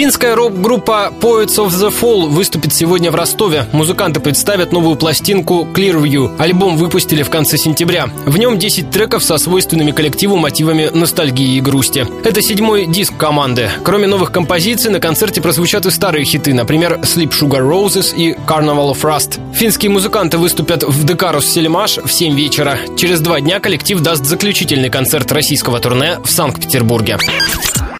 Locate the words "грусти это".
11.60-12.40